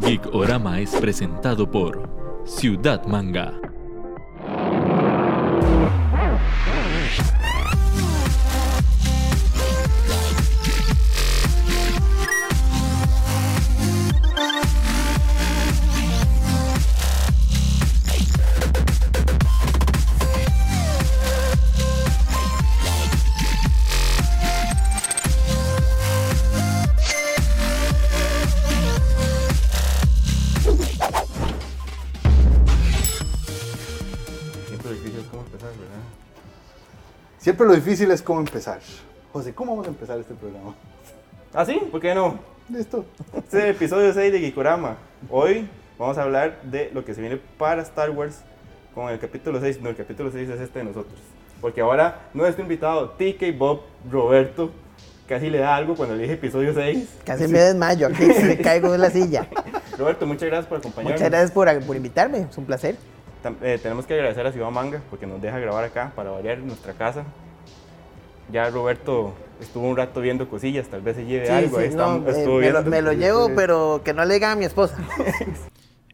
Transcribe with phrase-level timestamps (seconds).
[0.00, 2.08] Geek Orama es presentado por
[2.44, 3.67] Ciudad Manga.
[37.58, 38.78] Siempre lo difícil es cómo empezar.
[39.32, 40.76] José, ¿cómo vamos a empezar este programa?
[41.52, 41.80] ¿Ah, sí?
[41.90, 42.38] ¿Por qué no?
[42.68, 43.04] Listo.
[43.34, 44.96] Este es el episodio 6 de Gikorama.
[45.28, 45.68] Hoy
[45.98, 48.42] vamos a hablar de lo que se viene para Star Wars
[48.94, 49.82] con el capítulo 6.
[49.82, 51.18] No, el capítulo 6 es este de nosotros.
[51.60, 54.70] Porque ahora nuestro invitado, TK Bob Roberto,
[55.26, 57.08] casi le da algo cuando le dije episodio 6.
[57.24, 59.48] Casi me desmayo aquí, me caigo de la silla.
[59.98, 61.20] Roberto, muchas gracias por acompañarnos.
[61.20, 62.94] Muchas gracias por, por invitarme, es un placer.
[63.62, 66.68] Eh, tenemos que agradecer a Ciudad Manga porque nos deja grabar acá para variar en
[66.68, 67.24] nuestra casa.
[68.50, 71.76] Ya Roberto estuvo un rato viendo cosillas, tal vez se lleve Sí, algo.
[71.76, 74.34] sí, ahí está- no, eh, estuvo me, lo, me lo llevo, pero que no le
[74.34, 74.96] diga a mi esposa.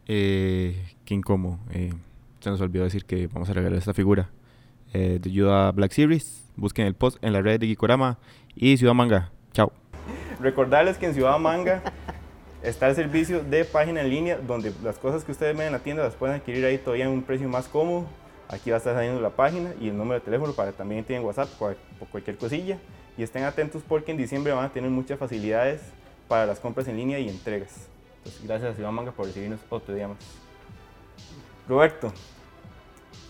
[0.07, 1.57] Eh, qué incómodo.
[1.71, 1.91] Eh,
[2.39, 4.29] se nos olvidó decir que vamos a regalar esta figura
[4.93, 6.43] eh, de ayuda Black Series.
[6.55, 8.19] Busquen el post en la red de Gikorama
[8.55, 9.31] y Ciudad Manga.
[9.53, 9.71] Chao.
[10.39, 11.81] Recordarles que en Ciudad Manga
[12.61, 15.79] está el servicio de página en línea donde las cosas que ustedes ven en la
[15.79, 18.05] tienda las pueden adquirir ahí todavía en un precio más cómodo.
[18.49, 21.25] Aquí va a estar saliendo la página y el número de teléfono para también tienen
[21.25, 21.75] WhatsApp por
[22.11, 22.77] cualquier cosilla.
[23.17, 25.81] Y estén atentos porque en diciembre van a tener muchas facilidades
[26.27, 27.71] para las compras en línea y entregas.
[28.17, 30.17] Entonces, gracias a Ciudad Manga por recibirnos otro día más.
[31.67, 32.11] Roberto,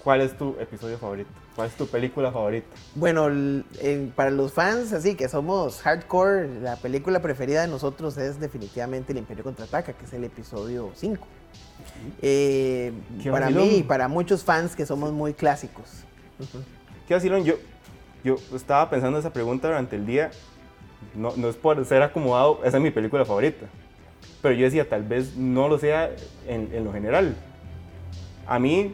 [0.03, 1.30] ¿cuál es tu episodio favorito?
[1.55, 2.67] ¿Cuál es tu película favorita?
[2.95, 8.39] Bueno, en- para los fans, así que somos hardcore, la película preferida de nosotros es
[8.39, 11.25] definitivamente El Imperio Contraataca, que es el episodio 5.
[12.22, 12.92] Eh,
[13.23, 13.64] para vacilón.
[13.64, 16.03] mí y para muchos fans que somos muy clásicos.
[17.08, 17.44] ¿Qué vacilón?
[17.44, 17.56] Yo,
[18.23, 20.32] yo estaba pensando esa pregunta durante el día.
[21.14, 23.66] No, no es por ser acomodado, esa es mi película favorita.
[24.42, 26.11] Pero yo decía, tal vez no lo sea
[26.48, 27.36] en, en lo general.
[28.48, 28.93] A mí,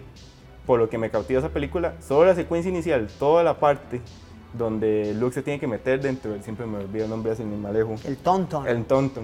[0.66, 4.02] por lo que me cautiva esa película, solo la secuencia inicial, toda la parte
[4.54, 7.96] donde Luke se tiene que meter dentro, siempre me olvido el nombre, así me alejo,
[8.06, 8.68] El Tonton.
[8.68, 9.24] el Tonton.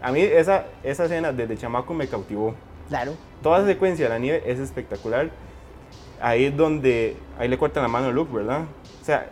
[0.00, 2.54] A mí esa, esa escena desde chamaco me cautivó.
[2.88, 3.14] Claro.
[3.42, 5.30] Toda esa secuencia de la nieve es espectacular.
[6.20, 8.62] Ahí es donde, ahí le cortan la mano a Luke, ¿verdad?
[9.02, 9.28] O sea,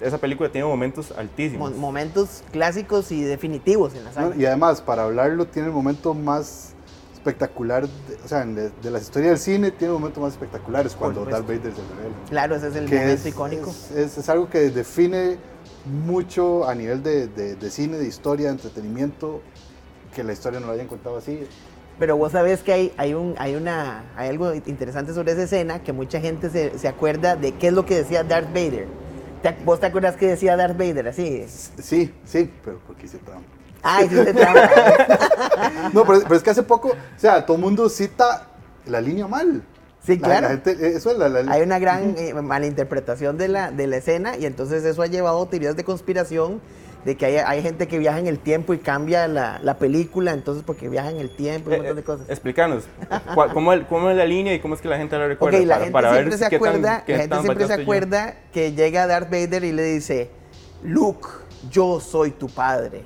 [0.00, 1.74] esa película tiene momentos Mo- altísimos.
[1.74, 4.36] momentos clásicos y definitivos en la saga.
[4.36, 6.74] Y además, para hablarlo, tiene el momento más
[7.14, 11.24] espectacular, de- o sea, de, de la historia del cine, tiene momentos más espectaculares cuando
[11.24, 11.42] supuesto.
[11.42, 12.14] Darth Vader se revela.
[12.28, 13.70] Claro, ese es el Que momento es, icónico.
[13.70, 15.38] Es, es- es algo que define
[16.06, 19.40] mucho a nivel de, de- de cine, de historia, de entretenimiento,
[20.14, 21.46] que la historia no lo hayan contado así.
[21.98, 25.82] Pero vos sabés que hay, hay, un, hay, una, hay algo interesante sobre esa escena
[25.82, 28.86] que mucha gente se, se acuerda de qué es lo que decía Darth Vader.
[29.42, 31.44] ¿Te- ¿Vos te acuerdas que decía Darth Vader así?
[31.48, 33.48] Sí, sí, pero porque hice trampa.
[33.82, 34.70] Ay, hiciste trampa.
[35.92, 38.46] No, pero, pero es que hace poco, o sea, todo el mundo cita
[38.86, 39.62] la línea mal.
[40.04, 40.42] Sí, La- claro.
[40.42, 43.96] la gente- eso es la, la- Hay una gran eh, malinterpretación de la, de la
[43.96, 46.60] escena y entonces eso ha llevado a teorías de conspiración
[47.04, 50.32] de que hay, hay gente que viaja en el tiempo y cambia la, la película,
[50.32, 52.28] entonces porque viaja en el tiempo y un Eh, montón de eh, cosas.
[52.28, 52.84] Explícanos,
[53.34, 55.58] ¿cuál- ¿cómo, el- ¿cómo es la línea y cómo es que la gente la recuerda?
[55.58, 57.42] Ok, la para, gente para ver siempre se qué tan- acuerda, qué la gente tan
[57.44, 57.90] siempre se estoy yo.
[57.92, 60.30] acuerda que llega Darth Vader y le dice,
[60.82, 61.28] Luke,
[61.70, 63.02] yo soy tu padre.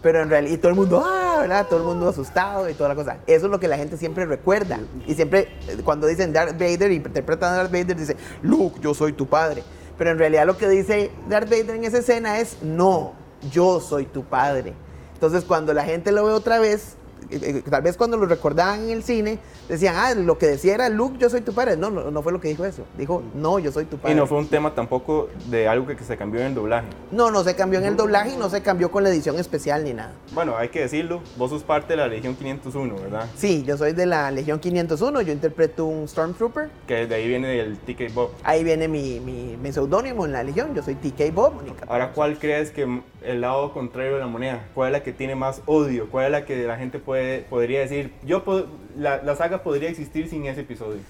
[0.00, 1.66] Pero en realidad, y todo el mundo, ah, ¿verdad?
[1.66, 3.16] Todo el mundo asustado y toda la cosa.
[3.26, 4.78] Eso es lo que la gente siempre recuerda.
[5.08, 9.12] Y siempre, eh, cuando dicen Darth Vader interpretan a Darth Vader, dice, Luke, yo soy
[9.12, 9.64] tu padre.
[9.98, 13.12] Pero en realidad lo que dice Darth Vader en esa escena es, no,
[13.50, 14.74] yo soy tu padre.
[15.14, 16.96] Entonces cuando la gente lo ve otra vez,
[17.30, 20.74] eh, eh, tal vez cuando lo recordaban en el cine, decían, ah, lo que decía
[20.74, 21.76] era Luke, yo soy tu padre.
[21.76, 22.84] No, no, no fue lo que dijo eso.
[22.96, 24.14] Dijo, no, yo soy tu padre.
[24.14, 26.88] Y no fue un tema tampoco de algo que, que se cambió en el doblaje.
[27.10, 29.84] no, no se cambió en el doblaje y no se cambió con la edición especial
[29.84, 30.12] ni nada.
[30.32, 33.26] Bueno, hay que decirlo, vos sos parte de la Legión 501, ¿verdad?
[33.36, 36.70] Sí, yo soy de la Legión 501, yo interpreto un Stormtrooper.
[36.86, 38.30] Que de ahí viene el TK Bob.
[38.44, 41.52] Ahí viene mi, mi, mi seudónimo en la Legión, yo soy TK Bob.
[41.86, 44.68] Ahora, ¿cuál crees que el lado contrario de la moneda?
[44.74, 46.08] ¿Cuál es la que tiene más odio?
[46.10, 48.42] ¿Cuál es la que la gente puede, podría decir, yo
[48.96, 51.00] la, la saga podría existir sin ese episodio?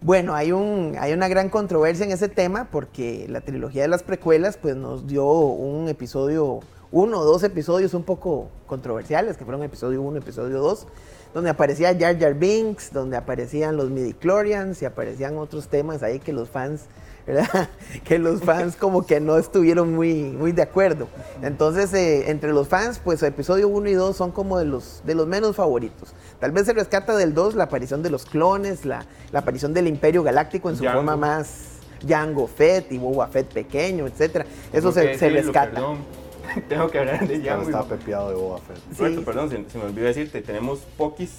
[0.00, 4.04] Bueno, hay, un, hay una gran controversia en ese tema porque la trilogía de las
[4.04, 6.60] precuelas pues nos dio un episodio
[6.90, 10.86] uno o dos episodios un poco controversiales, que fueron episodio 1, episodio 2,
[11.34, 16.32] donde aparecía Jar Jar Binks, donde aparecían los midichlorians y aparecían otros temas ahí que
[16.32, 16.86] los fans,
[17.28, 17.68] ¿verdad?
[18.04, 21.08] Que los fans como que no estuvieron muy, muy de acuerdo.
[21.42, 25.14] Entonces, eh, entre los fans, pues episodio 1 y 2 son como de los, de
[25.14, 26.12] los menos favoritos.
[26.40, 29.86] Tal vez se rescata del 2 la aparición de los clones, la, la aparición del
[29.86, 34.44] Imperio Galáctico en su forma más Jango Fett y Boba Fett pequeño, etcétera.
[34.72, 35.70] Eso se, se rescata.
[35.72, 35.98] perdón.
[36.68, 37.66] Tengo que hablar de Ya Jango.
[37.66, 38.98] estaba pepeado de Boba Fett.
[38.98, 39.24] Roberto, Sí.
[39.24, 41.30] perdón, se, se me olvidó decirte, tenemos Pokis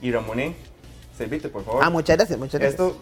[0.00, 0.54] y Ramoné.
[1.16, 1.82] Servite, por favor.
[1.84, 2.80] Ah, muchas gracias, muchas gracias.
[2.80, 2.96] Esto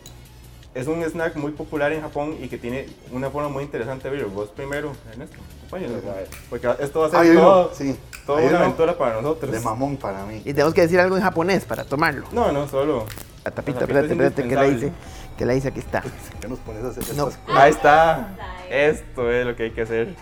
[0.75, 4.17] es un snack muy popular en Japón y que tiene una forma muy interesante de
[4.17, 4.31] verlo.
[4.31, 6.29] Vos primero, Ernesto, acompáñanos, A ver.
[6.49, 7.97] Porque esto va a ser uno, todo, sí.
[8.25, 9.51] toda Hay una aventura para nosotros.
[9.51, 10.43] De mamón para mí.
[10.45, 12.27] Y tenemos que decir algo en japonés para tomarlo.
[12.33, 13.07] No, no, solo.
[13.45, 14.93] La tapita, espérate, es espérate, que la hice.
[15.37, 16.03] Que la hice, aquí está.
[16.41, 17.29] ¿Qué nos pones a hacer No.
[17.29, 17.61] estas cosas?
[17.61, 18.37] Ahí está.
[18.71, 20.15] Esto es lo que hay que hacer.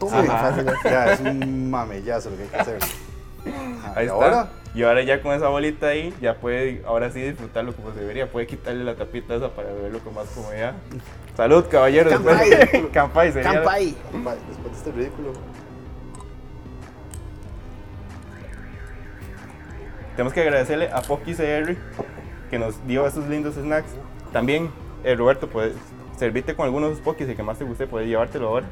[0.00, 0.66] Toma, fácil.
[0.84, 2.78] Ya, es un mamellazo lo que hay que hacer.
[3.94, 4.12] Ahí y está.
[4.14, 8.00] ahora, Y ahora ya con esa bolita ahí, ya puede ahora sí disfrutarlo como se
[8.00, 8.30] debería.
[8.30, 10.74] Puede quitarle la tapita esa para verlo con más comodidad.
[11.34, 12.10] Salud, caballero.
[12.10, 12.50] Kampai.
[12.50, 13.52] Después- Kampai sería.
[13.52, 14.36] Después
[14.72, 15.32] de este ridículo,
[20.14, 21.76] Tenemos que agradecerle a Pocky CR
[22.50, 23.90] que nos dio esos lindos snacks.
[24.32, 24.70] También,
[25.04, 25.74] eh, Roberto, puedes
[26.18, 28.66] servirte con algunos de esos Pokis y que más te guste, puedes llevártelo ahora.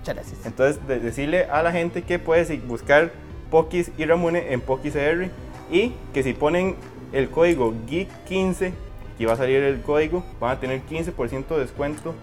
[0.00, 0.44] Muchas gracias.
[0.44, 3.12] Entonces, de- decirle a la gente que puedes buscar
[3.50, 5.30] Pokis y Ramune en Pokis CR
[5.70, 6.76] y que si ponen
[7.12, 8.72] el código GEEK15,
[9.14, 12.14] aquí va a salir el código, van a tener 15% de descuento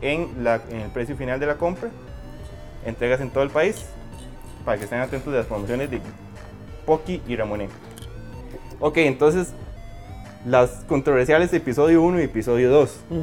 [0.00, 1.90] en, la, en el precio final de la compra.
[2.84, 3.84] Entregas en todo el país
[4.64, 6.00] para que estén atentos de las promociones de
[6.86, 7.68] Poki y Ramune.
[8.80, 9.52] Ok, entonces
[10.46, 13.22] las controversiales de episodio 1 y episodio 2 Ujú.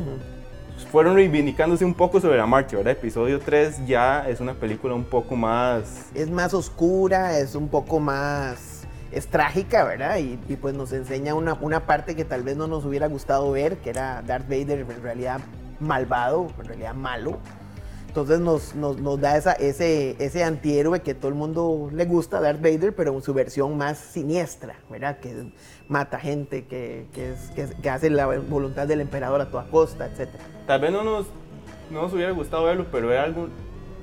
[0.92, 2.92] fueron reivindicándose un poco sobre la marcha, ¿verdad?
[2.94, 6.08] Episodio 3 ya es una película un poco más...
[6.14, 8.75] Es más oscura, es un poco más.
[9.16, 10.18] Es trágica, ¿verdad?
[10.20, 13.50] Y, y pues nos enseña una, una parte que tal vez no nos hubiera gustado
[13.52, 15.40] ver, que era Darth Vader en realidad
[15.80, 17.40] malvado, en realidad malo.
[18.08, 22.40] Entonces nos, nos, nos da esa, ese, ese antihéroe que todo el mundo le gusta,
[22.40, 25.18] Darth Vader, pero en su versión más siniestra, ¿verdad?
[25.20, 25.48] Que
[25.90, 30.06] mata gente, que, que, es- que, que hace la voluntad del emperador a toda costa,
[30.08, 30.30] etc.
[30.68, 31.26] Tal vez no nos,
[31.92, 33.50] no nos hubiera gustado verlo, pero era algo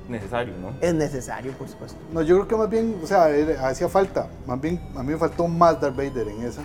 [0.07, 0.73] necesario, ¿no?
[0.81, 1.97] Es necesario, por supuesto.
[2.11, 3.25] No, yo creo que más bien, o sea,
[3.67, 4.27] hacía falta.
[4.45, 6.61] Más bien, a mí me faltó más Darth Vader en esa.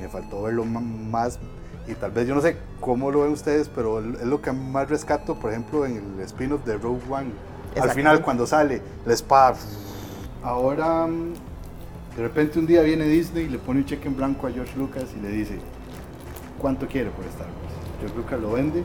[0.00, 1.38] Me faltó verlo más.
[1.86, 4.88] Y tal vez yo no sé cómo lo ven ustedes, pero es lo que más
[4.88, 7.30] rescato, por ejemplo, en el spin-off de Rogue One.
[7.80, 9.56] Al final, cuando sale la espada.
[10.42, 11.32] Ahora, mm,
[12.16, 14.76] de repente un día viene Disney y le pone un cheque en blanco a George
[14.76, 15.58] Lucas y le dice:
[16.58, 17.74] ¿Cuánto quiere por Star Wars?
[18.00, 18.84] George Lucas lo vende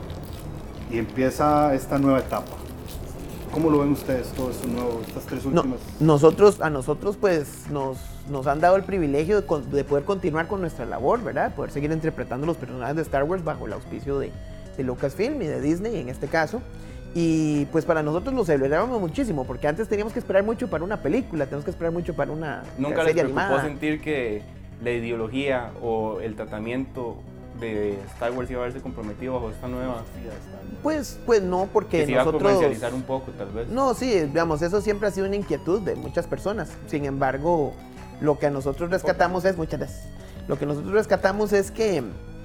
[0.90, 2.52] y empieza esta nueva etapa.
[3.54, 5.80] ¿Cómo lo ven ustedes, todo esto nuevo, estas tres No, últimas?
[6.00, 7.98] nosotros, a nosotros pues nos,
[8.28, 11.54] nos han dado el privilegio de, poder continuar con nuestra labor, ¿verdad?
[11.54, 14.32] Poder seguir interpretando los personajes de Star Wars bajo el auspicio de,
[14.76, 16.60] de Lucasfilm y de Disney en este caso.
[17.14, 21.00] Y pues para nosotros lo celebrábamos muchísimo, porque antes teníamos que esperar mucho para una
[21.00, 23.62] película, tenemos que esperar mucho para una Nunca les serie preocupó animada.
[23.62, 24.42] sentir que
[24.82, 27.18] la ideología o el tratamiento
[27.60, 30.02] de Star Wars iba a verse comprometido bajo esta nueva...
[30.82, 32.52] Pues, pues no, porque Que se iba a nosotros...
[32.52, 33.68] comercializar un poco, tal vez.
[33.68, 36.70] No, sí, digamos, eso siempre ha sido una inquietud de muchas personas.
[36.86, 37.72] Sin embargo,
[38.20, 40.06] lo que a nosotros rescatamos es, muchas gracias,
[40.46, 42.02] lo que nosotros rescatamos es que,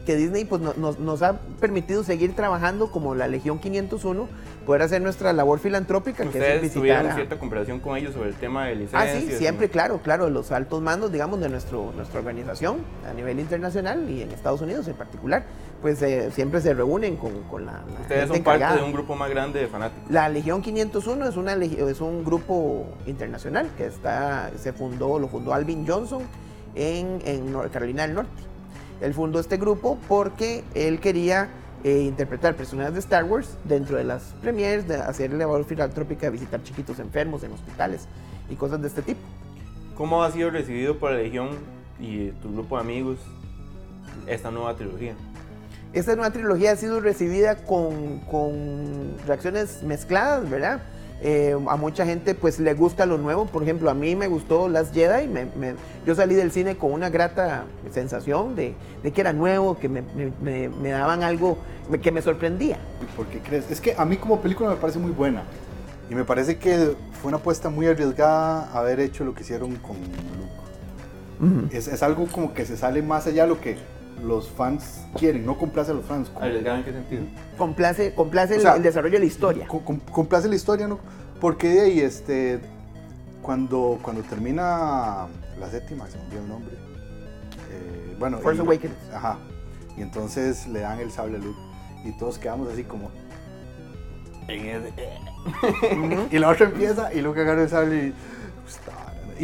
[0.10, 4.28] que Disney pues, no- nos, nos ha permitido seguir trabajando como la Legión 501,
[4.66, 8.16] poder hacer nuestra labor filantrópica, que es Ustedes visitar tuvieron a- cierta conversación con ellos
[8.16, 8.76] sobre el tema de Ah,
[9.06, 9.24] licencias.
[9.24, 12.78] sí, siempre, claro, claro, los altos mandos, digamos, de nuestro, nuestra organización
[13.08, 15.44] a nivel internacional y en Estados Unidos en particular,
[15.80, 18.78] pues eh, siempre se reúnen con, con la, la Ustedes gente son parte encargada.
[18.78, 20.10] de un grupo más grande de fanáticos.
[20.10, 25.54] La Legión 501 es, una, es un grupo internacional que está, se fundó, lo fundó
[25.54, 26.24] Alvin Johnson
[26.74, 28.49] en, en Carolina del Norte.
[29.02, 31.50] Él fundó este grupo porque él quería
[31.84, 36.62] eh, interpretar personajes de Star Wars dentro de las premiers, de hacer labor filantrópica, visitar
[36.64, 38.08] chiquitos enfermos en hospitales
[38.50, 39.22] y cosas de este tipo.
[39.96, 41.50] ¿Cómo ha sido recibido por la Legión
[42.00, 43.20] y tu grupo de amigos
[44.28, 45.14] esta nueva trilogía?
[45.94, 50.82] Esta nueva trilogía ha sido recibida con, con reacciones mezcladas, ¿verdad?
[51.22, 54.70] Eh, a mucha gente pues le gusta lo nuevo, por ejemplo, a mí me gustó
[54.70, 58.74] Last Jedi, me- me- yo salí del cine con una grata sensación de,
[59.04, 60.02] de que era nuevo, que me,
[60.42, 61.58] me- daban algo
[62.02, 62.78] que me sorprendía.
[63.18, 63.70] ¿Por qué crees?
[63.70, 65.44] Es que a mí como película me parece muy buena.
[66.10, 69.98] Y me parece que fue una apuesta muy arriesgada haber hecho lo que hicieron con
[69.98, 71.76] Luke.
[71.76, 73.78] Es, es algo como que se sale más allá de lo que
[74.24, 76.32] los fans quieren, no complace a los fans.
[76.40, 77.24] ¿Arriesgado en qué sentido?
[77.58, 79.68] Complace, complace O el- sea, el, desarrollo de la historia.
[79.68, 81.00] com- com- complace la historia, ¿no?
[81.40, 82.60] Porque de ahí, este,
[83.42, 85.28] cuando, cuando termina
[85.60, 86.76] la séptima, se me olvidó el nombre.
[87.72, 88.96] eh, bueno, Force y- Awakens.
[89.14, 89.38] Ajá.
[89.98, 91.60] Y entonces le dan el sable a Luke.
[92.04, 93.10] Y todos quedamos así como.
[94.48, 94.94] en ese-
[96.32, 98.14] y la otra empieza y Luke agarra el sable y.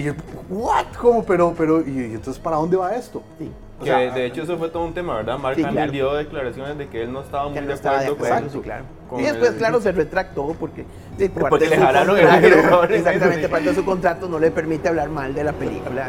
[0.01, 0.15] Y el,
[0.49, 0.85] ¿what?
[0.99, 1.23] ¿Cómo?
[1.23, 3.23] Pero, pero, y, y entonces, ¿para dónde va esto?
[3.39, 3.49] Sí.
[3.77, 5.37] O Que sea, de hecho eso fue todo un tema, ¿verdad?
[5.37, 5.91] Mark Sí, claro.
[5.91, 8.49] dio declaraciones de que él no estaba muy no de de acuerdo con eso.
[8.49, 8.85] sí, claro.
[9.09, 10.85] con Y después, el- claro, se retractó porque...
[11.17, 12.25] sí, parte Porque de le jalaron el.
[12.93, 16.07] Exactamente, parte de su contrato no le permite hablar mal de la película.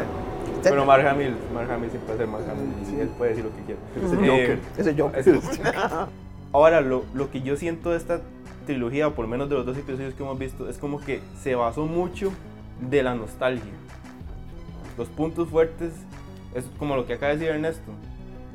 [0.63, 3.55] Pero Mark Hamill, Mark Hamill siempre puede ser Mark Hamill y él puede decir lo
[3.55, 3.79] que quiera.
[3.95, 4.59] Es el Eh,
[4.95, 4.95] Joker.
[4.95, 5.11] Yo.
[5.15, 5.59] es-
[6.53, 8.21] Ahora, lo, lo que yo siento de esta
[8.65, 11.21] trilogía, o por lo menos de los dos episodios que hemos visto, es como que
[11.41, 12.31] se basó mucho
[12.79, 13.71] de la nostalgia.
[14.97, 15.91] Los puntos fuertes
[16.55, 17.91] es como lo que acaba de decir Ernesto.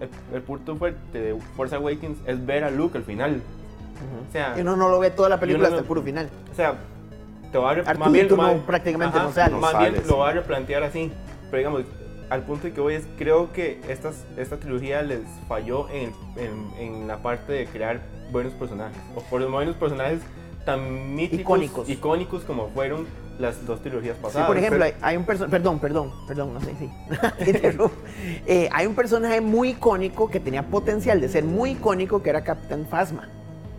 [0.01, 3.41] El, el punto fuerte de Force Awakens es ver a Luke al final.
[4.29, 6.29] O sea, Y uno no lo ve toda la película hasta no- el puro final.
[6.51, 6.75] O sea,
[7.53, 9.55] te va a más bien, no, prácticamente ajá, no sale.
[9.57, 10.19] Más No bien sale, lo sí.
[10.21, 11.13] va a replantear así.
[11.51, 11.83] Pero digamos,
[12.31, 16.71] al punto de que voy es, creo que estas, esta trilogía les falló en, en,
[16.81, 18.01] en la parte de crear
[18.33, 18.97] buenos personajes.
[19.15, 20.21] O por los buenos personajes
[20.65, 21.89] tan míticos, Icónicos.
[21.89, 23.07] icónicos como fueron
[23.39, 24.47] las dos trilogías Sí, pasadas.
[24.47, 26.91] por ejemplo, hay, hay un personaje, perdón, perdón, perdón, no sé, sí.
[28.47, 32.43] Eh, hay un personaje muy icónico que tenía potencial de ser muy icónico que era
[32.45, 33.29] Capitán Phasma.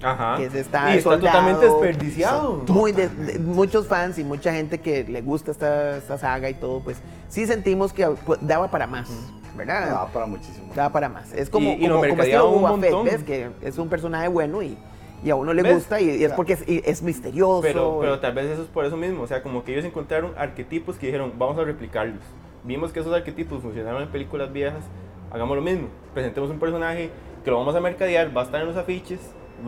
[0.06, 0.36] Ajá.
[0.36, 2.62] que es esta y está soldado, totalmente desperdiciado.
[2.68, 6.56] Muy de- de- muchos fans y mucha gente que le gusta esta, esta saga y
[6.56, 6.98] todo, pues
[7.30, 9.08] sí sentimos que pues, daba para más,
[9.56, 9.92] ¿verdad?
[9.94, 10.74] Ah, para muchísimo.
[10.76, 11.32] Daba para más.
[11.32, 13.06] Es como, Y- y lo como, como mercadeaban estilo un Boba Fett, montón.
[13.16, 13.24] ¿ves?
[13.24, 14.78] Que es un personaje bueno y,
[15.24, 15.76] y a uno le ¿Ves?
[15.76, 17.62] gusta y, y es porque es, y es misterioso.
[17.62, 19.24] Pero, pero tal vez eso es por eso mismo.
[19.24, 22.22] O sea, como que ellos encontraron arquetipos que dijeron, vamos a replicarlos.
[22.64, 24.84] Vimos que esos arquetipos funcionaron en películas viejas,
[25.32, 25.88] hagamos lo mismo.
[26.14, 27.10] Presentemos un personaje
[27.44, 29.20] que lo vamos a mercadear, va a estar en los afiches,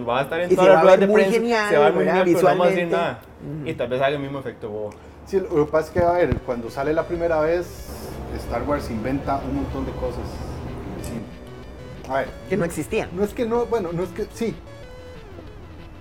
[0.08, 1.40] va a estar en Y se todas va las a ruedas ver de muy prensa,
[1.40, 3.20] genial, se va a ver muy genial, pero no vamos a decir nada.
[3.60, 3.70] Ujú.
[3.70, 4.90] Y tal vez haga el mismo efecto bobo.
[5.26, 7.66] Sí, lo que pasa es que, a ver, cuando sale la primera vez,
[8.38, 10.24] Star Wars inventa un montón de cosas
[11.02, 11.22] cine.
[12.08, 13.10] A ver, que no existían.
[13.14, 14.56] no es que no, bueno, no es que, sí.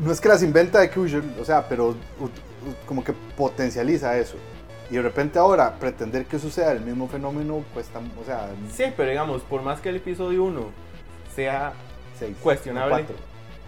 [0.01, 1.95] No es que las inventa de Cruiser, o sea, pero
[2.87, 4.37] como que potencializa eso.
[4.91, 9.09] Y de repente ahora pretender que suceda el mismo fenómeno cuesta, o sea, Sí, pero
[9.11, 10.61] digamos, por más que el episodio 1
[11.35, 11.73] sea
[12.19, 12.91] seis, Cuestionable.
[12.91, 13.17] Cuatro,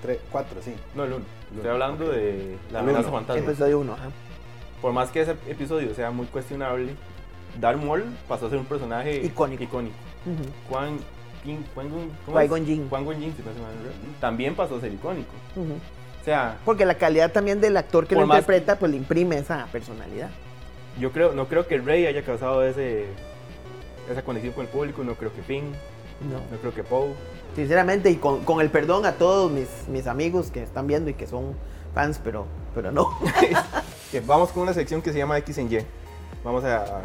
[0.03, 0.75] tres, cuatro, sí.
[0.95, 1.25] No, el 1.
[1.57, 3.19] Estoy hablando de la amenaza uno.
[3.19, 3.43] fantasma.
[3.43, 4.09] Episodio 1, ajá.
[4.83, 6.95] Por más que ese episodio sea muy cuestionable,
[7.61, 9.63] Darth Maul pasó a ser un personaje Icónico.
[9.63, 9.95] icónico.
[10.27, 10.45] Ujú.
[10.69, 10.99] Quan
[11.45, 12.11] King, Quan Gon-.
[12.27, 12.89] Qui-Gon Jinn.
[12.91, 14.21] Qui-Gon Jinn, si no se me.
[14.21, 15.33] También pasó a ser icónico.
[15.55, 15.73] Ujú.
[15.73, 19.67] O sea, Porque la calidad también del actor que lo interpreta, pues le imprime esa
[19.73, 20.29] personalidad.
[21.01, 23.07] yo creo, no creo que Rey haya causado ese,
[24.11, 25.73] esa conexión con el público, no creo que Finn,
[26.31, 26.39] No.
[26.51, 27.13] no creo que Poe.
[27.55, 31.15] Sinceramente, y con, con el perdón a todos mis, mis amigos que están viendo y
[31.15, 31.55] que son
[31.95, 33.09] fans, pero, pero no.
[34.27, 35.79] Vamos con una sección que se llama X en Y.
[36.45, 37.01] Vamos a, a-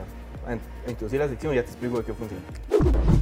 [0.48, 3.21] a introducir la sección y ya te explico de qué funciona.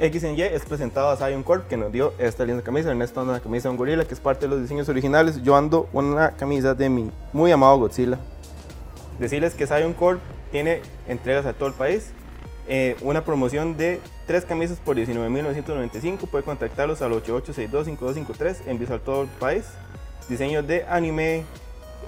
[0.00, 2.90] X Y es presentado a Zion Corp que nos dio esta linda camisa.
[2.90, 5.42] Ernesto anda una camisa de un gorila que es parte de los diseños originales.
[5.42, 8.18] Yo ando una camisa de mi muy amado Godzilla.
[9.18, 12.12] Decirles que Zion Corp tiene entregas a todo el país.
[12.66, 16.30] Eh, una promoción de tres camisas por 19.995.
[16.30, 18.56] Puede contactarlos al 8862-5253.
[18.68, 19.64] Envíos a todo el país.
[20.30, 21.44] Diseños de anime,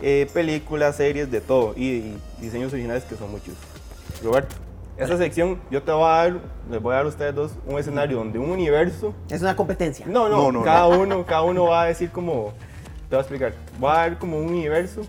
[0.00, 1.74] eh, películas, series, de todo.
[1.76, 3.54] Y, y diseños originales que son muchos.
[4.24, 4.54] Roberto,
[4.96, 7.78] esta sección yo te voy a dar, les voy a dar a ustedes dos un
[7.78, 9.14] escenario donde un universo.
[9.28, 10.06] es una competencia.
[10.06, 12.52] No, no, No, no, cada uno, cada uno va a decir como,
[13.08, 15.02] te voy a explicar, va a dar como un universo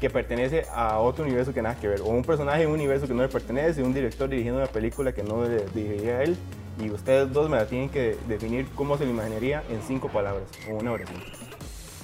[0.00, 3.06] que pertenece a otro universo que nada que ver, o un personaje de un universo
[3.06, 6.36] que no le pertenece, un director dirigiendo una película que no le dirigiría a él,
[6.78, 10.44] y ustedes dos me la tienen que definir cómo se lo imaginaría en cinco palabras,
[10.70, 11.18] o una oración.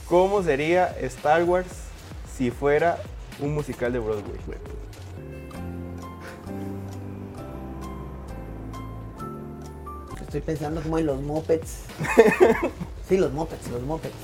[0.09, 1.67] ¿Cómo sería Star Wars
[2.35, 2.99] si fuera
[3.41, 4.39] un musical de Broadway?
[10.33, 11.81] Estoy pensando como en los mopeds.
[13.09, 14.15] Sí, los mopeds, los mopeds.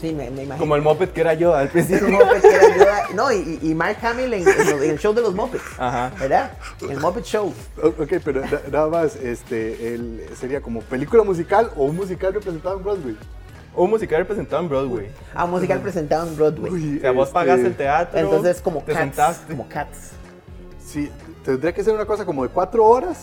[0.00, 0.56] Sí, me, me imagino.
[0.58, 2.08] Como el moped que era yo al principio.
[2.08, 2.76] mopeds que era
[3.08, 5.62] yo- No, y, y Mark Hamill en, en lo- en el show de los mopeds.
[5.76, 6.10] Ajá.
[6.18, 6.52] ¿Verdad?
[6.88, 7.52] El Muppet Show.
[7.82, 12.32] O- Ok, pero na- nada más, este, el, sería como película musical o un musical
[12.32, 13.16] representado en Broadway.
[13.76, 15.08] Un musical representado en Broadway.
[15.34, 16.72] Ah, un musical presentado en Broadway.
[16.72, 18.18] Uy, O sea, vos este, pagaste el teatro.
[18.20, 19.00] Entonces, como te Cats.
[19.04, 19.52] sentaste.
[19.52, 20.10] Como Cats.
[20.86, 21.10] Sí,
[21.44, 23.18] tendría que ser una cosa como de cuatro horas,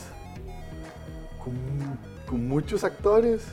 [2.31, 3.43] con muchos actores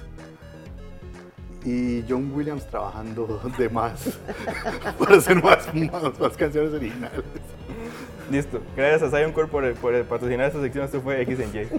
[1.64, 4.16] y John Williams trabajando de más
[4.98, 7.24] para hacer más, más, más canciones originales.
[8.30, 8.62] Listo.
[8.76, 10.84] Gracias a Zion Corp por, por patrocinar esta sección.
[10.84, 11.68] Esto fue X en Y.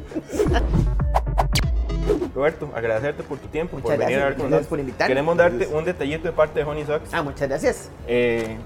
[2.36, 4.68] Roberto, agradecerte por tu tiempo, Muchas por venir a hablar con gracias nosotros.
[4.68, 5.08] por invitarme.
[5.08, 7.13] Queremos darte un detallito de parte de Honey Socks.
[7.13, 7.89] Ah, muchas gracias.
[8.08, 8.58] Eh,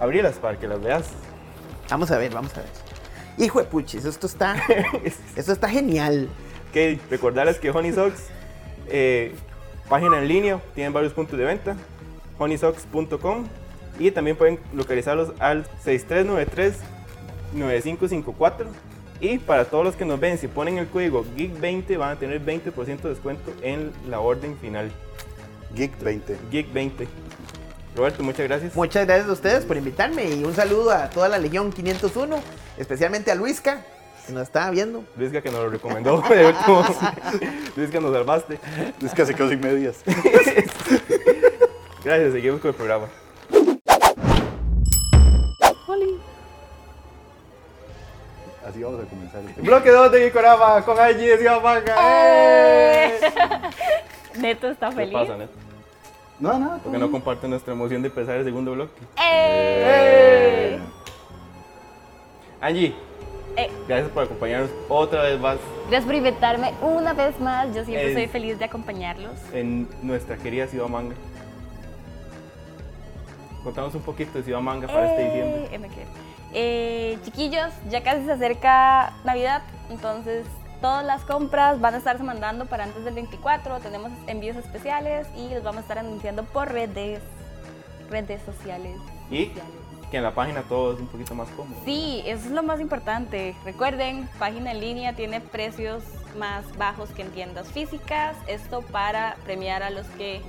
[0.00, 1.10] abrílas para que las veas.
[1.90, 2.70] Vamos a ver, vamos a ver.
[3.36, 4.56] Hijo de puchis, esto está,
[5.36, 6.30] esto está genial.
[6.72, 8.28] Que recordarles que Honey Socks,
[8.88, 9.34] eh,
[9.88, 11.76] página en línea, tienen varios puntos de venta,
[12.38, 13.46] honeysocks.com
[13.98, 18.66] y también pueden localizarlos al 6393-9554.
[19.20, 22.42] Y para todos los que nos ven, si ponen el código GEEK20 van a tener
[22.42, 24.90] 20% de descuento en la orden final.
[25.74, 26.38] Geek 20.
[26.50, 27.06] GEEK20.
[27.94, 28.74] Roberto, muchas gracias.
[28.74, 32.40] Muchas gracias a ustedes por invitarme y un saludo a toda la Legión 501,
[32.78, 33.84] especialmente a Luisca,
[34.30, 35.04] que nos está viendo.
[35.16, 36.84] Luisca que nos lo recomendó de último.
[37.76, 38.58] Luisca nos salvaste.
[39.14, 40.02] Que se quedó sin medias.
[42.04, 43.06] Gracias, seguimos con el programa.
[48.66, 49.42] Así vamos a comenzar.
[49.56, 51.96] Bloque 2 de Gikorama con Angie de Manga.
[51.98, 53.20] ¡Eh!
[54.38, 55.12] Neto está ¿Qué feliz.
[55.12, 55.52] pasa, Neto?
[56.38, 56.78] No, nada.
[56.82, 59.00] Porque no comparten nuestra emoción de empezar el segundo bloque.
[59.20, 60.78] ¡Eh!
[62.60, 62.94] Angie,
[63.56, 63.70] Eh.
[63.88, 65.58] gracias por acompañarnos otra vez más
[65.90, 67.74] Gracias por invitarme una vez más.
[67.74, 69.32] Yo siempre soy feliz de acompañarlos.
[69.52, 71.16] en nuestra querida Ciudad Manga.
[73.64, 75.68] Contanos un poquito de Ciudad Manga para este diciembre.
[75.72, 75.94] Eh, MK.
[76.52, 80.46] Eh, chiquillos, ya casi se acerca Navidad, entonces
[80.80, 83.80] todas las compras van a estarse mandando para antes del 24.
[83.80, 87.20] Tenemos envíos especiales y los vamos a estar anunciando por redes,
[88.10, 88.96] redes sociales.
[89.28, 89.89] Y sociales.
[90.10, 91.80] Que en la página todo es un poquito más cómodo.
[91.84, 93.54] Sí, eso es lo más importante.
[93.64, 96.02] Recuerden, página en línea tiene precios
[96.38, 98.36] más bajos que en tiendas físicas.
[98.46, 100.42] Esto para premiar a los que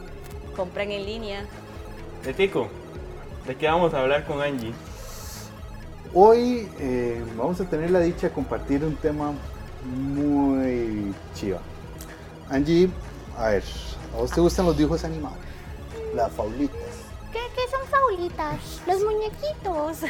[0.55, 1.45] compran en línea.
[2.25, 2.67] Netico,
[3.45, 4.73] ¿de qué vamos a hablar con Angie?
[6.13, 9.31] Hoy eh, vamos a tener la dicha de compartir un tema
[9.85, 11.59] muy chiva.
[12.49, 12.89] Angie,
[13.37, 13.63] a ver,
[14.13, 15.37] ¿a vos te gustan los dibujos animados?
[16.13, 16.90] Las faulitas.
[18.87, 20.09] Los muñequitos.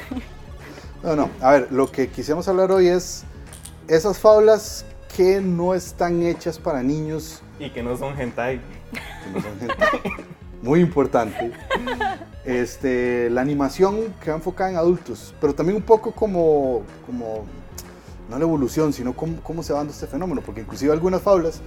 [1.03, 3.23] No, no, a ver, lo que quisiéramos hablar hoy es
[3.87, 8.61] esas faulas que no están hechas para niños, Y que no son hentai.
[8.91, 10.13] que no son gente-
[10.61, 11.51] muy importante.
[12.45, 17.45] Este, la animación que va enfocada en adultos, pero también un poco como, como
[18.29, 21.61] no la evolución, sino cómo, cómo se va dando este fenómeno, porque inclusive algunas faulas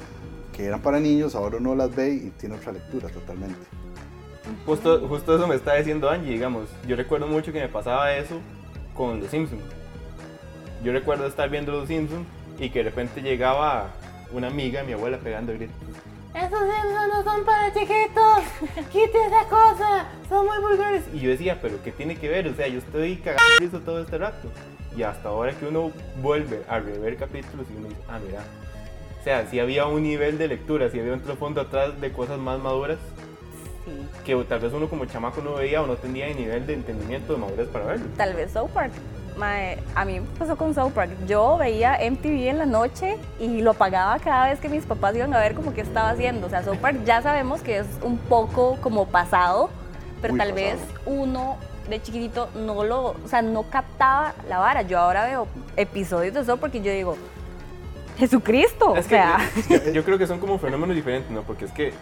[0.53, 3.59] que eran para niños ahora uno las ve y tiene otra lectura totalmente.
[4.67, 6.69] Justo, justo eso me está diciendo Angie, digamos.
[6.87, 8.41] Yo recuerdo mucho que me pasaba eso
[8.95, 9.63] con Los Simpsons.
[10.83, 12.27] Yo recuerdo estar viendo Los Simpsons
[12.59, 13.91] y que de repente llegaba
[14.33, 15.77] una amiga, mi abuela, pegando gritos.
[16.35, 18.43] Esos Simpsons no son para chiquitos.
[18.91, 20.09] Quite esa cosa.
[20.31, 21.05] Son muy vulgares.
[21.13, 22.49] Y yo decía, pero ¿qué tiene que ver?
[22.49, 24.49] O sea, yo estoy cagando eso todo este rato.
[24.97, 28.41] Y hasta ahora que uno vuelve a rever capítulos y uno dice, ah, mira.
[29.21, 32.39] O sea, si había un nivel de lectura, si había un trasfondo atrás de cosas
[32.39, 32.99] más maduras
[33.85, 34.09] Sí.
[34.25, 37.35] que tal vez uno como chamaco no veía o no tenía el nivel de entendimiento
[37.35, 38.07] de madurez para verlo.
[38.17, 38.93] Tal vez South Park.
[39.37, 41.11] Mae, a mí me pasó con South Park.
[41.27, 45.35] Yo veía MTV en la noche y lo apagaba cada vez que mis papás iban
[45.35, 46.47] a ver como qué estaba haciendo.
[46.47, 49.71] O sea, South Park ya sabemos que es un poco como pasado,
[50.23, 50.67] pero Muy tal pasado.
[50.71, 51.57] vez uno
[51.91, 54.83] de chiquitito no lo, o sea, no captaba la vara.
[54.83, 57.17] Yo ahora veo episodios de South Park y yo digo,
[58.19, 61.43] Jesucristo, Es o que sea, yo, yo creo que son como fenómenos diferentes, ¿no?
[61.43, 61.93] Porque es que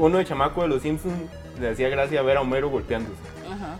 [0.00, 1.14] uno de chamaco de los Simpsons
[1.60, 3.14] le hacía gracia ver a Homero golpeándose.
[3.50, 3.78] Ajá.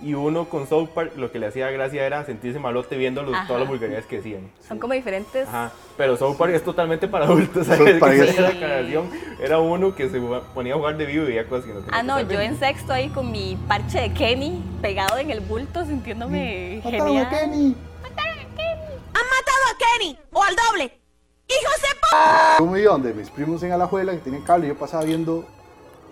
[0.00, 3.34] Y uno con South Park lo que le hacía gracia era sentirse malote viendo los-
[3.34, 3.46] Ajá.
[3.46, 4.50] todas las vulgaridades que decían.
[4.66, 5.48] son como diferentes.
[5.48, 5.72] Ajá.
[5.96, 7.66] Pero South Park es totalmente para adultos.
[7.66, 7.98] South ¿sabes?
[7.98, 9.04] Park es- la.
[9.42, 10.20] Era uno que se
[10.54, 12.58] ponía a jugar de vivo y veía cosas que no tenía Ah, no, yo en
[12.58, 17.28] sexto ahí con mi parche de Kenny pegado en el bulto, sintiéndome ¡Mataron a genial.
[17.30, 17.76] Kenny!
[20.32, 20.92] ¡O al doble!
[22.58, 25.44] Yo me iba donde mis primos en Alajuela que tienen cable, yo pasaba viendo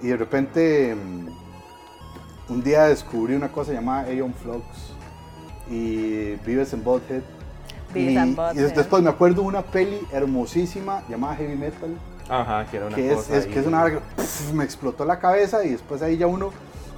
[0.02, 4.64] y de repente mm, un día descubrí una cosa llamada Aeon Flux
[5.70, 7.22] y Vives en Bothead.
[7.94, 11.96] Y, y después me acuerdo de una peli hermosísima llamada Heavy Metal,
[12.28, 13.36] Ajá, que era una que es, cosa.
[13.36, 13.52] es- ahí.
[13.52, 13.84] que es una
[14.54, 16.50] me explotó la cabeza y después ahí ya uno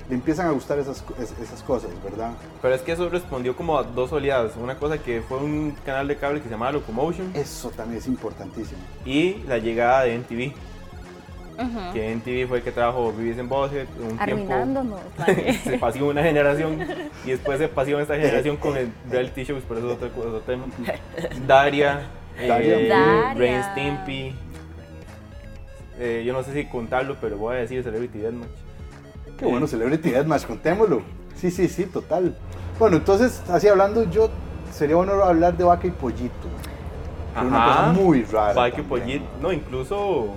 [0.09, 1.05] le empiezan a gustar esas,
[1.42, 2.33] esas cosas, ¿verdad?
[2.62, 4.53] Pero es que eso respondió como a dos oleadas.
[4.57, 8.07] Una cosa que fue un canal de cable que se llamaba Locomotion Eso también es
[8.07, 8.81] importantísimo.
[9.05, 10.53] y la llegada de MTV.
[11.61, 11.92] Ujú.
[11.92, 14.23] Que MTV fue el que trajo Vivis en Bothead un tiempo.
[14.23, 15.01] Arruinándonos.
[15.64, 16.79] se paseó una generación
[17.27, 20.40] y después se paseó esta generación con el reality shows, pero eso es otro, otro
[20.40, 20.64] tema.
[21.47, 22.03] Daria,
[22.47, 22.79] Daria.
[22.81, 23.35] eh, Daria.
[23.35, 24.35] Ren Stimpy.
[25.99, 28.49] Eh, yo no sé si contarlo, pero voy a decir Celebrity Deathmatch.
[29.38, 31.03] Qué bueno, Celebrity Deathmatch, contémoslo.
[31.37, 32.37] Sí, sí, sí, total.
[32.79, 34.31] Bueno, entonces, así hablando, yo
[34.72, 36.33] sería bueno hablar de vaca y pollito.
[37.35, 38.55] Pero una cosa muy rara.
[38.55, 39.24] Paqui también, Pollito.
[39.40, 39.53] ¿no?
[39.53, 40.35] Incluso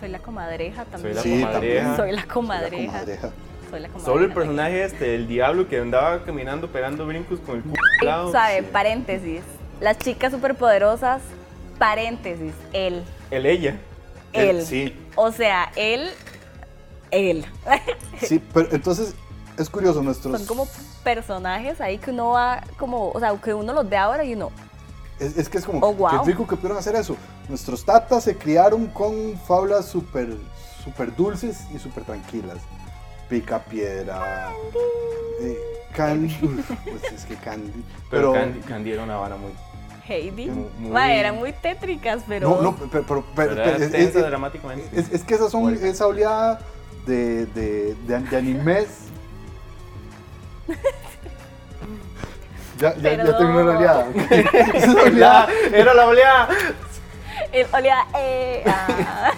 [0.00, 1.14] Soy la comadreja también.
[1.14, 1.52] la Sí, comadreja.
[1.84, 1.96] también.
[1.96, 2.92] Soy la La comadreja.
[2.92, 3.30] comadreja.
[3.70, 4.04] Soy la comadreja.
[4.04, 8.32] solo el personaje este, el diablo que andaba caminando pegando brincos con el culo.
[8.32, 9.42] Sabe, paréntesis.
[9.80, 11.20] Las chicas superpoderosas,
[11.78, 12.54] paréntesis.
[12.72, 13.02] Él.
[13.30, 13.76] El ella.
[14.32, 14.62] Él.
[14.62, 16.08] Sí, O sea, él.
[17.10, 17.44] Él.
[18.22, 19.14] sí, pero entonces
[19.58, 20.36] es curioso, nuestros...
[20.38, 20.68] Son como
[21.04, 24.50] personajes ahí que uno va como, o sea, que uno los ve ahora y uno,
[25.20, 26.10] Es, es que es como, Oh, wow.
[26.24, 27.16] qué rico que pudieron hacer eso.
[27.48, 30.36] Nuestros tatas se criaron con fábulas súper
[30.82, 32.58] super dulces y súper tranquilas.
[33.28, 34.50] Pica piedra.
[35.40, 35.58] eh,
[35.94, 36.26] Candy.
[36.42, 37.70] uf, pues es que Candy.
[38.10, 39.52] Pero, Pero, Candy, Candy era una vara muy.
[40.06, 40.50] Heidi.
[40.78, 42.48] Muy- eran muy tétricas, pero.
[42.50, 44.88] no, no, pero, pero- pero- Pero es, es- dramáticamente.
[44.98, 46.60] es- es que esas son esa oleada
[47.06, 48.88] de, de, de, de animes.
[52.78, 54.06] ya, ya, ya terminó la oleada.
[55.04, 55.48] Oleada.
[55.72, 56.48] Era la oleada.
[57.52, 59.32] El oleada, eh, ah.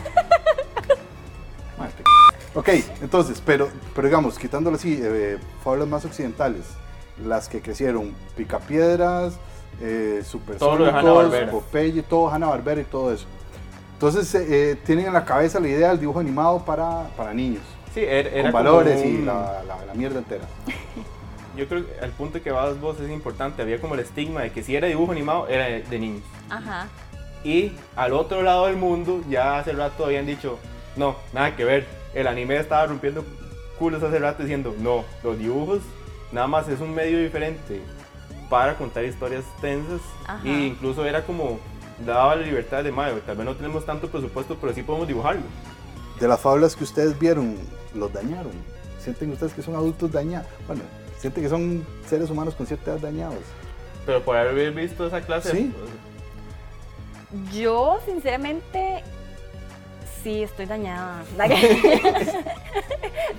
[2.54, 2.70] Ok,
[3.02, 6.64] entonces, pero, pero digamos, quitándolo así, eh, fábulas más occidentales,
[7.22, 9.34] las que crecieron, Picapiedras,
[9.78, 11.50] eh, Todo de Supersónicos, Hanna-Barbera.
[11.50, 13.26] Popeye, todo Hanna-Barbera y todo eso.
[13.96, 17.62] Entonces, eh, eh, tienen en la cabeza la idea del dibujo animado para, para niños,
[17.94, 20.44] Sí, era, era con como valores y un- la, la, la mierda entera.
[21.56, 23.62] Yo creo que al punto que vas vos es importante.
[23.62, 26.22] Había como el estigma de que si era dibujo animado era de, de niños.
[26.50, 26.88] Ajá.
[27.42, 30.58] Y al otro lado del mundo, ya hace rato habían dicho,
[30.96, 31.86] no, nada que ver.
[32.12, 33.24] El anime estaba rompiendo
[33.78, 35.78] culos hace rato diciendo, no, los dibujos
[36.32, 37.80] nada más es un medio diferente
[38.50, 40.02] para contar historias tensas.
[40.26, 40.46] Ajá.
[40.46, 41.58] Y incluso era como,
[42.04, 45.42] daba la libertad de madre, tal vez no tenemos tanto presupuesto, pero sí podemos dibujarlo.
[46.20, 47.56] De las fábulas que ustedes vieron,
[47.94, 48.52] los dañaron.
[48.98, 50.48] ¿Sienten ustedes que son adultos dañados?
[50.66, 50.82] Bueno,
[51.18, 53.38] sienten que son seres humanos con cierta edad dañados.
[54.04, 55.50] Pero por haber visto esa clase...
[55.50, 55.74] Sí.
[57.52, 59.02] Yo, sinceramente,
[60.22, 61.22] sí estoy dañada.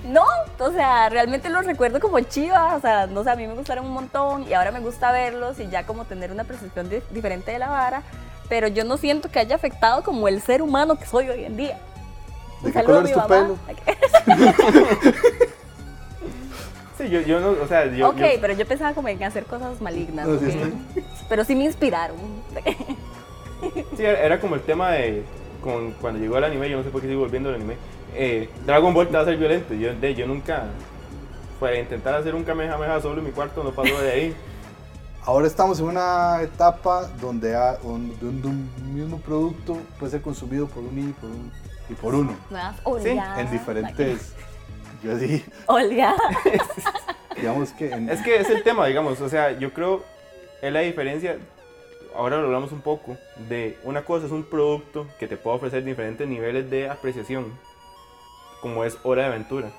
[0.04, 0.24] no,
[0.58, 2.74] o sea, realmente los recuerdo como chivas.
[2.76, 5.58] O sea, no sé, a mí me gustaron un montón y ahora me gusta verlos
[5.58, 8.02] y ya como tener una percepción di- diferente de la vara.
[8.48, 11.56] Pero yo no siento que haya afectado como el ser humano que soy hoy en
[11.56, 11.78] día.
[12.62, 13.28] ¿De qué color a es mi tu mamá.
[13.28, 13.56] pelo?
[16.96, 18.08] Sí, yo, yo no, o sea, yo...
[18.08, 20.26] ok, yo- pero yo pensaba como en hacer cosas malignas.
[20.26, 20.72] No, sí, ok.
[21.28, 22.16] Pero sí me inspiraron.
[23.96, 25.24] Sí, era era como el tema de
[25.60, 27.74] con, cuando llegó el anime, yo no sé por qué sigo volviendo al anime.
[28.14, 29.74] eh, Dragon Ball te va a ser violento.
[29.74, 30.66] Yo, de, yo nunca,
[31.58, 34.36] para intentar hacer un Kamehameha solo en mi cuarto, no pasó de ahí.
[35.24, 40.66] Ahora estamos en una etapa donde, ha- un, donde un mismo producto puede ser consumido
[40.66, 41.52] por un niño y por, un-
[41.90, 43.38] y por uno, Nuevas oleadas.
[43.38, 44.34] en diferentes...
[45.02, 46.18] Yo di, Oleadas.
[47.36, 50.02] digamos que en- Es que es el tema, digamos, o sea, yo creo
[50.60, 51.36] es la diferencia,
[52.16, 53.16] ahora lo hablamos un poco,
[53.48, 57.52] de una cosa es un producto que te puede ofrecer diferentes niveles de apreciación,
[58.60, 59.70] como es Hora de Aventura.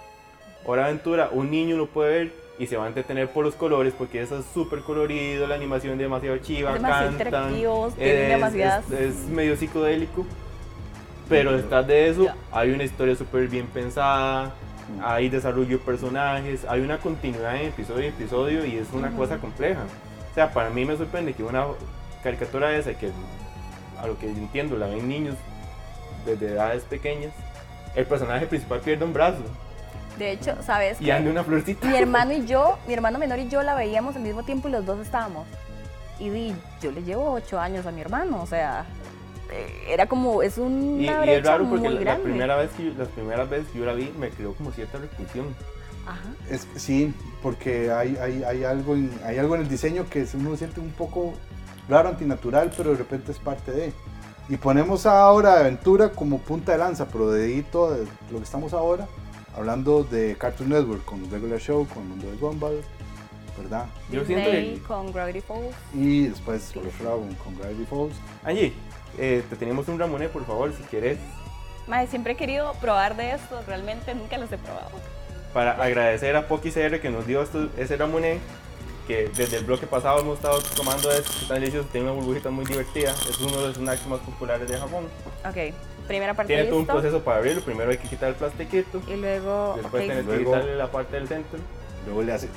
[0.66, 3.56] Hora de Aventura, un niño lo puede ver y se va a entretener por los
[3.56, 7.54] colores porque eso es súper colorido, la animación es demasiado chiva, Demasiado cantan,
[7.96, 10.26] tienen es, demasiadas- es- es medio psicodélico,
[11.30, 12.36] pero detrás de eso Ya.
[12.52, 14.52] hay una historia súper bien pensada,
[15.04, 19.38] hay desarrollo de personajes, hay una continuidad en episodio y episodio y es una cosa
[19.38, 19.82] compleja.
[20.32, 21.66] O sea, para mí me sorprende que una
[22.24, 23.10] caricatura de esa, que
[24.02, 25.36] a lo que yo entiendo la ven niños
[26.26, 27.32] desde edades pequeñas,
[27.96, 29.40] el personaje principal pierde un brazo
[30.20, 31.88] De hecho, ¿sabes y anda una florcita.
[31.88, 34.72] Mi hermano y yo, mi hermano menor y yo la veíamos al mismo tiempo y
[34.72, 35.48] los dos estábamos.
[36.20, 38.86] Y di, yo le llevo ocho años a mi hermano, o sea,
[39.52, 42.86] eh, era como, es una Y, y es raro porque la, la primera vez que
[42.86, 45.56] yo, las primeras veces que yo la vi me creó como cierta repulsión.
[46.06, 46.20] Ajá.
[46.50, 50.58] es- sí, porque hay, hay, hay, algo en, hay algo en el diseño que uno
[50.58, 51.34] siente un poco
[51.88, 53.94] raro, antinatural, pero de repente es parte de.
[54.50, 58.74] Y ponemos ahora Aventura como punta de lanza, pero de todo de lo que estamos
[58.74, 59.08] ahora,
[59.56, 62.82] hablando de Cartoon Network, con Regular Show, con Mundo de Gumball,
[63.58, 63.86] ¿verdad?
[64.12, 65.76] Yo siento que, con Gravity Falls.
[65.94, 68.14] Y después, por otro lado, con- Gravity Falls.
[68.44, 68.74] Angie,
[69.18, 71.18] eh, te tenemos un ramoné, por favor, si quieres,
[71.88, 74.92] Mae, siempre he querido probar de esto, realmente nunca los he probado.
[75.54, 78.38] para agradecer a Poki CR que nos dio esto- ese ramoné,
[79.08, 82.52] que desde el bloque pasado hemos estado tomando esto, que están delicioso, tiene una burbujita
[82.52, 85.06] muy divertida, es uno de los snacks más populares de Japón.
[85.44, 85.74] Ok,
[86.10, 89.16] primera parte Tiene todo un proceso para abrirlo, primero hay que quitar el plastiquito, Y
[89.16, 91.60] luego, después ok, tienes que Luego- quitarle la parte del centro,
[92.06, 92.50] Luego le hace.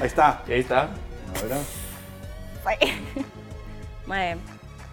[0.00, 0.42] Ahí está.
[0.46, 0.90] y ahí está.
[1.42, 1.56] Ahora,
[4.06, 4.36] Mae,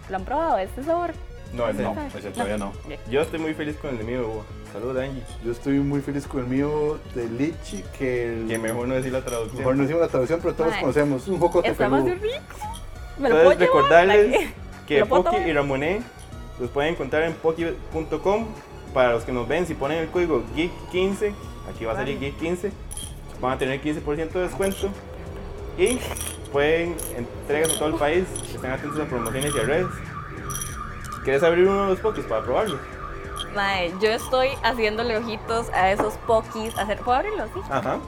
[0.08, 1.12] ¿lo han probado este sabor?
[1.52, 2.06] No, ese no, no.
[2.06, 2.72] ese todavía no.
[3.10, 4.44] Yo estoy muy feliz con el de mío, Hugo.
[4.72, 5.22] Saludos, Angie.
[5.44, 9.12] Yo estoy muy feliz con el mío de Lichi, que el- Que mejor no decir
[9.12, 9.58] la traducción.
[9.58, 11.28] mejor no hicimos la traducción, pero todos conocemos.
[11.28, 12.16] Un jocote Está más rico.
[13.18, 13.58] ¿Me lo Entonces, puedo llevar?
[13.60, 14.54] recordarles Aquí.
[14.86, 16.02] Que ¿Lo puedo Poki y Ramoné
[16.60, 18.46] los pueden encontrar en poki.com.
[18.92, 21.32] Para los que nos ven, si ponen el código GEEK15,
[21.68, 22.70] aquí va a salir GEEK15,
[23.40, 24.88] van a tener 15% de descuento.
[25.76, 25.98] Y
[26.52, 29.88] pueden entregas a todo el país, estén atentos a promociones y a redes.
[31.24, 32.78] ¿Quieres abrir uno de los Pokis para probarlo?
[33.54, 36.76] Mae, yo estoy haciéndole ojitos a esos pokis.
[36.76, 37.46] Hacer, ¿Puedo abrirlo?
[37.46, 37.60] Sí.
[37.70, 37.98] Ajá.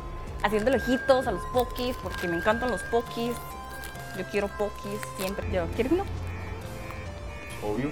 [0.43, 3.37] Haciéndole ojitos a los pokis porque me encantan los pokis.
[4.19, 5.49] Yo quiero pokis siempre.
[5.53, 6.05] Yo, ¿Quieres uno?
[7.75, 7.89] Obvio.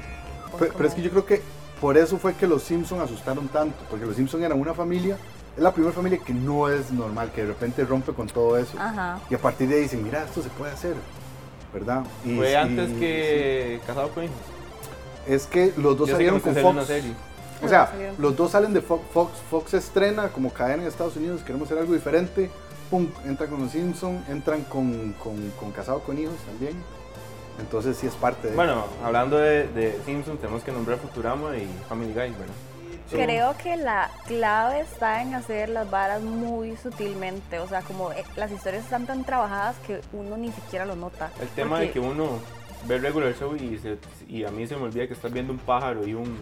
[0.59, 1.43] Pe- Pero, es que yo creo que
[1.81, 5.17] por eso fue que los Simpsons asustaron tanto, porque los Simpsons eran una familia,
[5.57, 8.79] es la primera familia que no es normal, que de repente rompe con todo eso.
[8.79, 9.19] Ajá.
[9.31, 10.95] Y a partir de ahí dicen, mira, esto se puede hacer,
[11.73, 12.05] ¿verdad?
[12.25, 14.37] Y Fue sí, antes que Casado con Hijos.
[15.27, 15.33] sí.
[15.33, 16.91] Es que los dos Yo salieron con Fox.
[17.63, 19.33] O sea, los dos salen de Fox, Fox.
[19.51, 22.51] Fox estrena como cadena en Estados Unidos, queremos hacer algo diferente.
[22.91, 26.75] Pum, entran con los Simpsons, entran con, con, con Casado con Hijos también.
[27.61, 28.55] Entonces sí es parte de...
[28.57, 32.55] Bueno, hablando de, de Simpsons, tenemos que nombrar Futurama y Family Guy, ¿verdad?
[33.11, 37.61] Creo que la clave está en hacer las varas muy sutilmente.
[37.61, 41.31] O sea, como eh, las historias están tan trabajadas que uno ni siquiera lo nota.
[41.41, 42.41] El tema de que uno
[42.89, 45.53] ve el regular show y, se- y a mí se me olvida que estás viendo
[45.53, 46.37] un pájaro y un,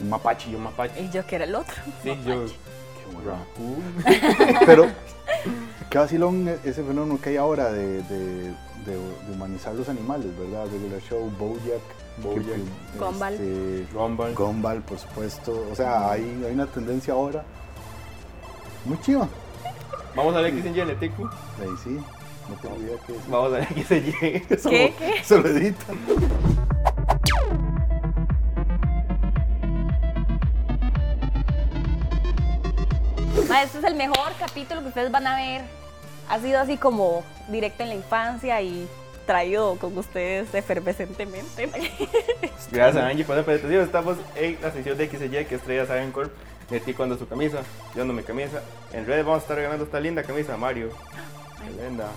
[0.00, 0.50] un mapache.
[0.50, 1.00] y un mapache.
[1.00, 1.74] Y yo que era el otro.
[2.02, 2.44] Sí, yo.
[2.44, 2.52] Qué.
[4.66, 4.86] Pero,
[5.90, 8.52] qué vacilón e- ese fenómeno que hay ahora de, de,
[8.86, 10.66] de- de humanizar los animales, ¿verdad?
[10.70, 11.82] Regular Show, Bojack,
[12.22, 12.58] Bojack.
[12.98, 13.34] Gumball.
[13.34, 14.34] este, Gumball.
[14.34, 15.66] Gumball, por supuesto.
[15.70, 17.44] O sea, hay, hay una tendencia ahora
[18.84, 19.28] muy chiva.
[20.14, 21.28] Vamos a ver X en Genetico.
[21.60, 21.98] Ahí sí,
[22.48, 23.28] no tengo idea qué es.
[23.28, 24.42] Vamos a ver en Y.
[24.54, 24.94] Eso ¿Qué?
[24.98, 25.24] ¿Qué?
[25.24, 25.96] Se lo editan.
[33.48, 35.62] Ma, este es el mejor capítulo que ustedes van a ver.
[36.28, 38.88] Ha sido así como directo en la infancia y
[39.26, 41.68] traído con ustedes efervescentemente.
[42.72, 43.84] Gracias Angie por la presentación.
[43.84, 46.32] Estamos en la sección de X en Y que estrella Saben Corp.
[46.70, 47.58] Metí cuando su camisa,
[47.94, 48.60] yo ando mi camisa.
[48.92, 50.90] En redes vamos a estar regalando esta linda camisa, Mario.
[51.64, 52.08] Qué linda.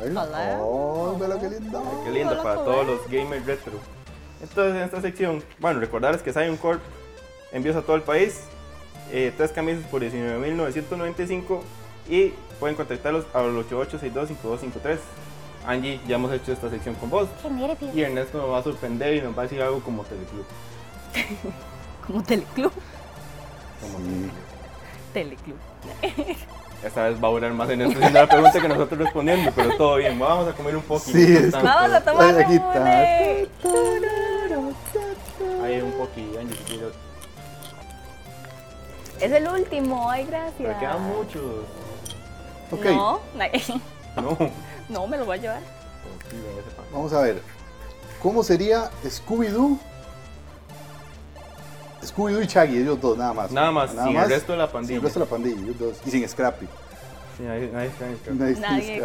[0.00, 0.58] Hola.
[0.60, 2.02] Oh, qué lindo.
[2.04, 2.72] Qué linda Hola, para joven.
[2.72, 3.72] todos los gamers retro.
[4.40, 6.80] Entonces, en esta sección, bueno, recordarles que Zion Corp
[7.52, 8.40] envíos a todo el país.
[9.10, 11.60] eh, tres camisas por 19.995
[12.08, 14.98] y pueden contactarlos al 8862-5253.
[15.66, 17.28] Angie, ya hemos hecho esta sección con vos.
[17.92, 20.44] Y Ernesto nos va a sorprender y nos va a decir algo como Teleclub.
[22.06, 22.70] Como Teleclub.
[23.80, 24.30] Sí.
[25.12, 25.56] Teleclub.
[26.84, 29.76] Esta vez va a durar más en esto haciendo la pregunta que nosotros respondiendo, pero
[29.76, 30.18] todo bien.
[30.20, 31.18] Vamos a comer un poquito.
[31.18, 31.66] Sí, es- tanto.
[31.66, 32.80] Vamos a tomar Ay, aquí está.
[32.80, 33.48] mole.
[35.64, 36.80] Ahí un poquito, Angie, si.
[39.24, 40.54] Es el último, ay gracias.
[40.58, 41.42] Pero quedan muchos.
[42.72, 43.20] Ok, No,
[44.16, 44.38] No.
[44.88, 45.60] no me lo voy a llevar.
[46.92, 47.40] Vamos a ver.
[48.22, 49.78] ¿Cómo sería Scooby-Doo?
[52.02, 53.50] Scooby-Doo y Shaggy, ellos dos, nada más.
[53.50, 54.88] Nada más, sin el resto de la pandilla.
[54.88, 55.96] Sin el resto de la pandilla, ellos dos.
[56.06, 56.66] Y sin Scrappy.
[57.36, 58.34] Sí, nadie, carro.
[58.34, 58.56] Nadie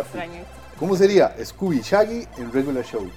[0.04, 0.30] Scrappy.
[0.80, 3.10] ¿Cómo sería Scooby y Shaggy en regular show?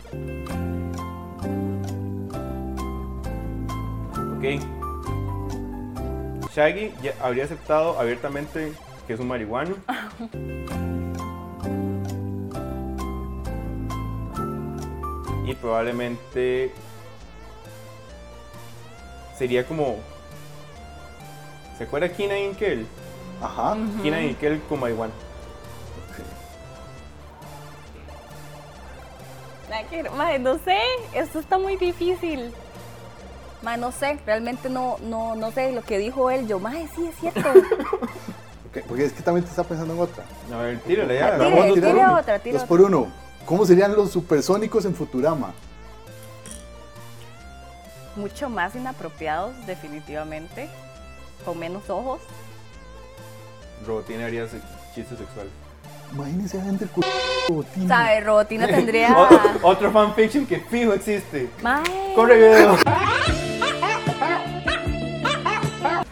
[4.37, 4.45] Ok.
[6.55, 8.73] Shaggy ya habría aceptado abiertamente
[9.11, 9.75] que es un marihuano.
[15.45, 16.71] y probablemente
[19.37, 19.97] sería como.
[21.77, 22.87] ¿Se acuerda Kina y Kel?
[23.43, 23.77] Ajá.
[24.01, 25.13] Kina y Kel con marihuana.
[30.17, 30.79] Mae, no sé,
[31.15, 32.55] esto está muy difícil.
[33.63, 36.47] Mae, no sé, realmente no, no, no sé lo que dijo él.
[36.47, 37.43] Yo, mae, sí, es cierto.
[38.87, 40.25] Porque es que también te está pensando en otra.
[40.53, 41.27] A ver, tírale ya.
[41.27, 43.09] Ah, tire, vamos tire otra, tire Dos por uno.
[43.45, 45.53] ¿Cómo serían los supersónicos en Futurama?
[48.15, 50.69] Mucho más inapropiados, definitivamente.
[51.45, 52.21] Con menos ojos.
[53.87, 54.47] Robotina haría
[54.95, 55.53] chistes sexuales.
[56.13, 57.07] Imagínense a gente el culo
[57.49, 57.89] botín.
[57.89, 58.25] ¿Sabes?
[58.25, 59.17] Robotina tendría.
[59.19, 61.49] Otro, otro fanfiction que fijo existe.
[61.63, 62.15] Mae.
[62.15, 62.77] Corre video.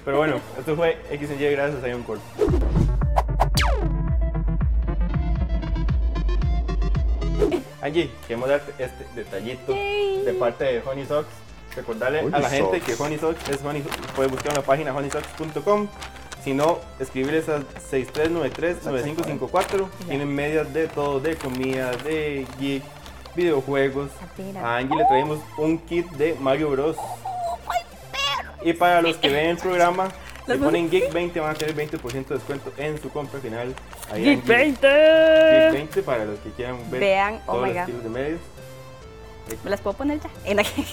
[0.08, 2.22] Pero bueno, esto fue X en Y gracias a Ion Corp.
[7.82, 10.22] Angie, queremos darte este detallito Yay.
[10.24, 11.28] de parte de Honey Socks.
[11.76, 12.96] Recordarle Honey a la gente Socks.
[12.96, 13.84] que Honey Socks es Honey,
[14.16, 15.88] puede buscar en la página honeysocks.com.
[16.42, 19.88] Si no, escribirles al 6393-9554.
[20.06, 22.82] Tienen medias de todo, de comida, de geek,
[23.36, 24.08] videojuegos.
[24.64, 26.96] A Angie le traemos un kit de Mario Bros.
[28.62, 30.08] Y para los que ven el programa,
[30.48, 33.74] Si ponen Geek 20 van a tener 20% de descuento en su compra final.
[34.10, 34.88] Ahí Geek en 20.
[34.88, 38.40] Geek 20 para los que quieran ver Vean, oh todos my los estilos de medios.
[39.64, 40.30] ¿Me las puedo poner ya?
[40.44, 40.84] En la que-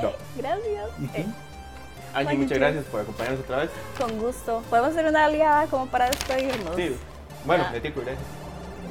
[0.00, 0.12] No.
[0.36, 0.90] Gracias.
[1.14, 1.26] Eh,
[2.14, 3.70] Angie, Ay, muchas gracias por acompañarnos otra vez.
[3.98, 4.62] con gusto.
[4.70, 6.76] ¿Podemos hacer una aliada como para despedirnos?
[6.76, 6.96] Sí.
[7.44, 7.72] Bueno, Ah.
[7.72, 8.24] de tico, gracias.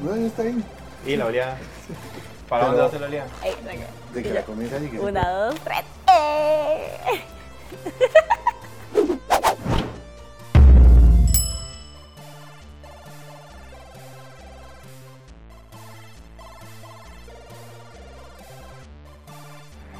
[0.03, 0.63] Bueno, está bien.
[1.05, 1.57] Y la oleada.
[2.49, 3.27] ¿Para Pero- dónde va a ser la oleada?
[3.65, 3.85] Venga.
[4.15, 5.83] De que la comienza y que se Una, dos, tres.
[6.07, 7.21] ¡Eh!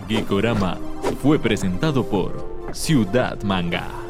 [0.08, 0.78] Geekorama
[1.22, 4.05] fue presentado por Ciudad Manga.